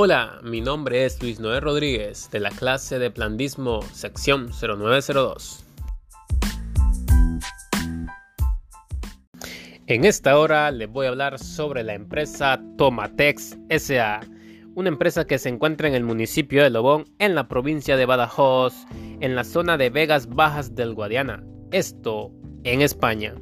Hola, 0.00 0.38
mi 0.44 0.60
nombre 0.60 1.04
es 1.04 1.20
Luis 1.20 1.40
Noé 1.40 1.58
Rodríguez 1.58 2.30
de 2.30 2.38
la 2.38 2.50
clase 2.50 3.00
de 3.00 3.10
Plandismo, 3.10 3.82
sección 3.92 4.50
0902. 4.52 5.64
En 9.88 10.04
esta 10.04 10.38
hora 10.38 10.70
les 10.70 10.88
voy 10.88 11.06
a 11.06 11.08
hablar 11.08 11.40
sobre 11.40 11.82
la 11.82 11.94
empresa 11.94 12.62
Tomatex 12.76 13.58
SA, 13.70 14.20
una 14.76 14.88
empresa 14.88 15.26
que 15.26 15.36
se 15.36 15.48
encuentra 15.48 15.88
en 15.88 15.96
el 15.96 16.04
municipio 16.04 16.62
de 16.62 16.70
Lobón, 16.70 17.06
en 17.18 17.34
la 17.34 17.48
provincia 17.48 17.96
de 17.96 18.06
Badajoz, 18.06 18.74
en 19.18 19.34
la 19.34 19.42
zona 19.42 19.76
de 19.76 19.90
Vegas 19.90 20.28
Bajas 20.28 20.76
del 20.76 20.94
Guadiana, 20.94 21.42
esto 21.72 22.30
en 22.62 22.82
España. 22.82 23.34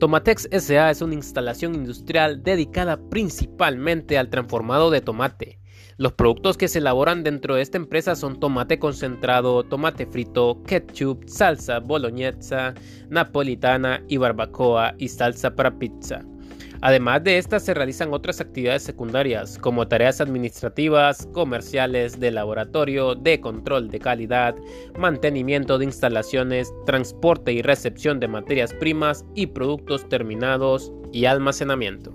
Tomatex 0.00 0.48
SA 0.50 0.90
es 0.90 1.00
una 1.00 1.14
instalación 1.14 1.76
industrial 1.76 2.42
dedicada 2.42 2.98
principalmente 3.08 4.18
al 4.18 4.30
transformado 4.30 4.90
de 4.90 5.00
tomate. 5.00 5.61
Los 5.98 6.12
productos 6.12 6.56
que 6.56 6.68
se 6.68 6.78
elaboran 6.78 7.22
dentro 7.22 7.54
de 7.54 7.62
esta 7.62 7.76
empresa 7.76 8.16
son 8.16 8.40
tomate 8.40 8.78
concentrado, 8.78 9.62
tomate 9.62 10.06
frito, 10.06 10.62
ketchup, 10.66 11.28
salsa 11.28 11.80
boloñesa, 11.80 12.74
napolitana 13.10 14.02
y 14.08 14.16
barbacoa 14.16 14.94
y 14.98 15.08
salsa 15.08 15.54
para 15.54 15.78
pizza. 15.78 16.24
Además 16.80 17.22
de 17.22 17.38
estas 17.38 17.64
se 17.64 17.74
realizan 17.74 18.12
otras 18.12 18.40
actividades 18.40 18.82
secundarias 18.82 19.56
como 19.58 19.86
tareas 19.86 20.20
administrativas, 20.20 21.28
comerciales, 21.32 22.18
de 22.18 22.32
laboratorio, 22.32 23.14
de 23.14 23.40
control 23.40 23.88
de 23.88 24.00
calidad, 24.00 24.56
mantenimiento 24.98 25.78
de 25.78 25.84
instalaciones, 25.84 26.72
transporte 26.84 27.52
y 27.52 27.62
recepción 27.62 28.18
de 28.18 28.26
materias 28.26 28.74
primas 28.74 29.24
y 29.36 29.46
productos 29.46 30.08
terminados 30.08 30.90
y 31.12 31.26
almacenamiento. 31.26 32.12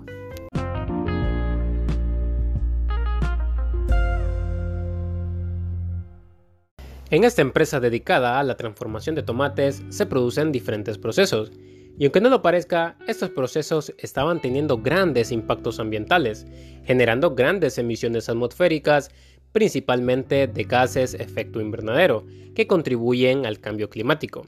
En 7.10 7.24
esta 7.24 7.40
empresa 7.40 7.80
dedicada 7.80 8.38
a 8.38 8.42
la 8.42 8.58
transformación 8.58 9.14
de 9.14 9.22
tomates 9.22 9.82
se 9.88 10.04
producen 10.04 10.52
diferentes 10.52 10.98
procesos 10.98 11.50
y 11.98 12.04
aunque 12.04 12.20
no 12.20 12.28
lo 12.28 12.42
parezca, 12.42 12.96
estos 13.06 13.30
procesos 13.30 13.94
estaban 13.96 14.42
teniendo 14.42 14.78
grandes 14.78 15.32
impactos 15.32 15.80
ambientales, 15.80 16.46
generando 16.84 17.34
grandes 17.34 17.78
emisiones 17.78 18.28
atmosféricas, 18.28 19.10
principalmente 19.52 20.46
de 20.46 20.64
gases 20.64 21.14
efecto 21.14 21.62
invernadero, 21.62 22.26
que 22.54 22.66
contribuyen 22.66 23.46
al 23.46 23.58
cambio 23.58 23.88
climático. 23.88 24.46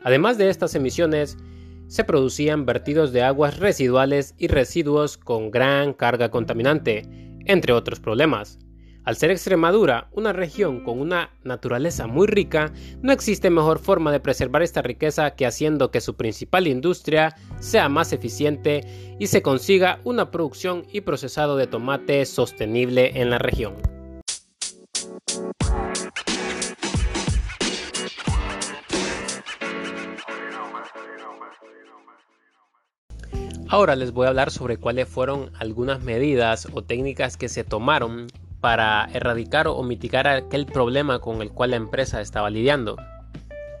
Además 0.00 0.36
de 0.36 0.50
estas 0.50 0.74
emisiones, 0.74 1.38
se 1.86 2.02
producían 2.02 2.66
vertidos 2.66 3.12
de 3.12 3.22
aguas 3.22 3.58
residuales 3.60 4.34
y 4.36 4.48
residuos 4.48 5.16
con 5.16 5.52
gran 5.52 5.92
carga 5.92 6.30
contaminante, 6.30 7.02
entre 7.46 7.72
otros 7.72 8.00
problemas. 8.00 8.58
Al 9.04 9.16
ser 9.16 9.30
Extremadura 9.30 10.08
una 10.12 10.32
región 10.32 10.80
con 10.80 10.98
una 10.98 11.28
naturaleza 11.42 12.06
muy 12.06 12.26
rica, 12.26 12.72
no 13.02 13.12
existe 13.12 13.50
mejor 13.50 13.78
forma 13.78 14.10
de 14.10 14.18
preservar 14.18 14.62
esta 14.62 14.80
riqueza 14.80 15.34
que 15.34 15.44
haciendo 15.44 15.90
que 15.90 16.00
su 16.00 16.16
principal 16.16 16.66
industria 16.66 17.36
sea 17.60 17.90
más 17.90 18.14
eficiente 18.14 19.16
y 19.18 19.26
se 19.26 19.42
consiga 19.42 20.00
una 20.04 20.30
producción 20.30 20.86
y 20.90 21.02
procesado 21.02 21.58
de 21.58 21.66
tomate 21.66 22.24
sostenible 22.24 23.20
en 23.20 23.28
la 23.28 23.36
región. 23.36 23.74
Ahora 33.68 33.96
les 33.96 34.12
voy 34.12 34.26
a 34.26 34.28
hablar 34.28 34.50
sobre 34.50 34.78
cuáles 34.78 35.08
fueron 35.08 35.50
algunas 35.58 36.02
medidas 36.02 36.68
o 36.72 36.82
técnicas 36.82 37.36
que 37.36 37.48
se 37.50 37.64
tomaron 37.64 38.28
para 38.64 39.10
erradicar 39.12 39.68
o 39.68 39.82
mitigar 39.82 40.26
aquel 40.26 40.64
problema 40.64 41.18
con 41.18 41.42
el 41.42 41.50
cual 41.50 41.72
la 41.72 41.76
empresa 41.76 42.22
estaba 42.22 42.48
lidiando. 42.48 42.96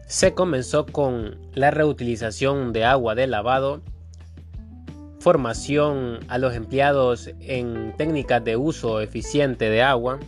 Se 0.06 0.34
comenzó 0.34 0.84
con 0.84 1.38
la 1.54 1.70
reutilización 1.70 2.74
de 2.74 2.84
agua 2.84 3.14
de 3.14 3.26
lavado, 3.26 3.80
formación 5.20 6.20
a 6.28 6.36
los 6.36 6.52
empleados 6.52 7.30
en 7.40 7.94
técnicas 7.96 8.44
de 8.44 8.58
uso 8.58 9.00
eficiente 9.00 9.70
de 9.70 9.80
agua, 9.80 10.20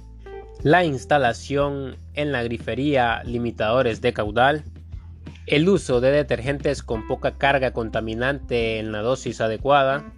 la 0.62 0.86
instalación 0.86 1.96
en 2.14 2.32
la 2.32 2.42
grifería 2.42 3.22
limitadores 3.24 4.00
de 4.00 4.14
caudal, 4.14 4.64
el 5.46 5.68
uso 5.68 6.00
de 6.00 6.12
detergentes 6.12 6.82
con 6.82 7.06
poca 7.06 7.32
carga 7.32 7.74
contaminante 7.74 8.78
en 8.78 8.90
la 8.90 9.02
dosis 9.02 9.42
adecuada, 9.42 10.14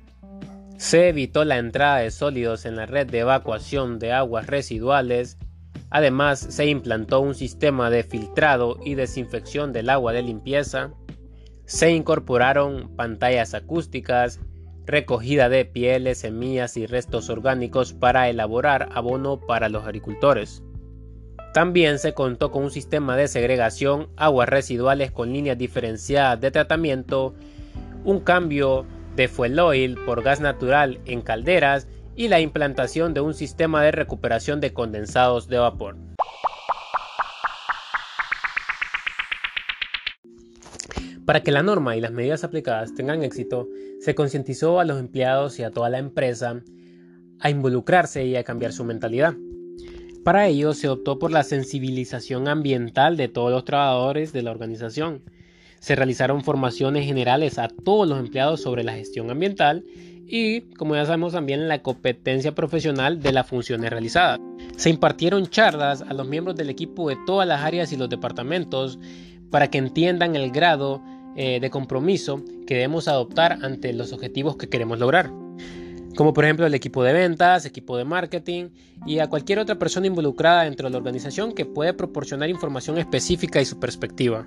se 0.79 1.09
evitó 1.09 1.45
la 1.45 1.59
entrada 1.59 1.99
de 1.99 2.13
sólidos 2.13 2.65
en 2.65 2.77
la 2.77 2.87
red 2.87 3.09
de 3.09 3.19
evacuación 3.19 3.99
de 3.99 4.13
aguas 4.13 4.47
residuales. 4.47 5.37
Además, 5.91 6.39
se 6.39 6.67
implantó 6.67 7.21
un 7.21 7.35
sistema 7.35 7.91
de 7.91 8.05
filtrado 8.05 8.79
y 8.85 8.95
desinfección 8.95 9.73
del 9.73 9.91
agua 9.91 10.13
de 10.13 10.23
limpieza. 10.23 10.93
Se 11.65 11.91
incorporaron 11.91 12.95
pantallas 12.95 13.55
acústicas, 13.55 14.39
recogida 14.87 15.49
de 15.49 15.65
pieles, 15.65 16.19
semillas 16.19 16.77
y 16.77 16.87
restos 16.87 17.29
orgánicos 17.29 17.93
para 17.93 18.29
elaborar 18.29 18.89
abono 18.93 19.41
para 19.41 19.69
los 19.69 19.83
agricultores. 19.83 20.63
También 21.55 21.99
se 21.99 22.15
contó 22.15 22.53
con 22.53 22.63
un 22.63 22.71
sistema 22.71 23.17
de 23.17 23.27
segregación, 23.27 24.11
aguas 24.17 24.49
residuales 24.49 25.11
con 25.11 25.33
líneas 25.33 25.59
diferenciadas 25.59 26.41
de 26.41 26.53
tratamiento, 26.53 27.35
un 28.05 28.21
cambio 28.21 28.87
de 29.19 29.27
fuel 29.27 29.59
oil 29.59 29.99
por 30.07 30.23
gas 30.23 30.41
natural 30.41 31.01
en 31.05 31.23
calderas 31.23 31.89
y 32.15 32.29
la 32.29 32.41
implantación 32.41 33.15
de 33.15 33.21
un 33.21 33.35
sistema 33.35 33.83
de 33.83 33.91
recuperación 33.91 34.61
de 34.61 34.73
condensados 34.73 35.49
de 35.49 35.59
vapor. 35.59 35.97
Para 41.27 41.43
que 41.43 41.51
la 41.51 41.65
norma 41.65 41.97
y 41.97 42.01
las 42.01 42.13
medidas 42.13 42.45
aplicadas 42.45 42.95
tengan 42.95 43.25
éxito, 43.25 43.67
se 44.01 44.15
concientizó 44.15 44.79
a 44.79 44.85
los 44.85 45.01
empleados 45.01 45.59
y 45.59 45.65
a 45.65 45.73
toda 45.73 45.91
la 45.91 45.99
empresa 45.99 46.63
a 47.41 47.51
involucrarse 47.51 48.25
y 48.25 48.37
a 48.37 48.45
cambiar 48.45 48.73
su 48.73 48.85
mentalidad. 48.85 49.35
Para 50.25 50.47
ello 50.47 50.75
se 50.75 50.89
optó 50.89 51.19
por 51.19 51.33
la 51.33 51.43
sensibilización 51.43 52.47
ambiental 52.47 53.17
de 53.17 53.27
todos 53.27 53.51
los 53.51 53.65
trabajadores 53.65 54.33
de 54.33 54.43
la 54.43 54.53
organización, 54.53 55.25
se 55.81 55.95
realizaron 55.95 56.43
formaciones 56.43 57.07
generales 57.07 57.59
a 57.59 57.69
todos 57.69 58.09
los 58.09 58.19
empleados 58.19 58.63
sobre 58.63 58.85
la 58.85 58.95
gestión 58.95 59.31
ambiental 59.31 59.85
y, 60.27 60.63
como 60.77 60.95
ya 60.95 61.07
sabemos, 61.07 61.33
también 61.33 61.69
la 61.69 61.83
competencia 61.83 62.55
profesional 62.55 63.23
de 63.23 63.33
las 63.33 63.47
funciones 63.47 63.91
realizadas. 63.91 64.39
Se 64.77 64.91
impartieron 64.91 65.47
charlas 65.47 66.03
a 66.03 66.13
los 66.13 66.29
miembros 66.29 66.57
del 66.57 66.71
equipo 66.71 67.09
de 67.09 67.17
todas 67.27 67.49
las 67.49 67.63
áreas 67.63 67.93
y 67.93 67.97
los 67.97 68.09
departamentos 68.09 68.99
para 69.51 69.69
que 69.69 69.79
entiendan 69.79 70.37
el 70.37 70.51
grado 70.51 71.03
eh, 71.37 71.61
de 71.61 71.71
compromiso 71.71 72.43
que 72.67 72.75
debemos 72.75 73.09
adoptar 73.09 73.59
ante 73.63 73.93
los 73.93 74.13
objetivos 74.13 74.57
que 74.57 74.69
queremos 74.69 74.99
lograr 74.99 75.31
como 76.19 76.35
por 76.35 76.45
ejemplo 76.45 76.67
el 76.67 76.75
equipo 76.75 77.05
de 77.05 77.13
ventas, 77.13 77.65
equipo 77.65 77.97
de 77.97 78.05
marketing 78.05 78.71
y 79.07 79.21
a 79.21 79.29
cualquier 79.29 79.61
otra 79.61 79.79
persona 79.79 80.09
involucrada 80.09 80.65
dentro 80.65 80.89
de 80.89 80.91
la 80.91 80.99
organización 80.99 81.53
que 81.53 81.65
puede 81.65 81.95
proporcionar 81.95 82.51
información 82.51 82.99
específica 82.99 83.61
y 83.61 83.65
su 83.65 83.79
perspectiva. 83.79 84.45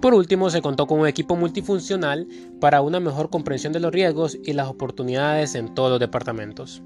Por 0.00 0.14
último, 0.14 0.48
se 0.48 0.62
contó 0.62 0.86
con 0.86 1.00
un 1.00 1.08
equipo 1.08 1.34
multifuncional 1.34 2.28
para 2.60 2.82
una 2.82 3.00
mejor 3.00 3.30
comprensión 3.30 3.72
de 3.72 3.80
los 3.80 3.92
riesgos 3.92 4.38
y 4.44 4.52
las 4.52 4.68
oportunidades 4.68 5.56
en 5.56 5.74
todos 5.74 5.90
los 5.90 6.00
departamentos. 6.00 6.82